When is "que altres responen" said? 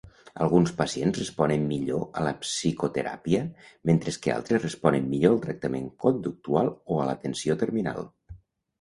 4.25-5.09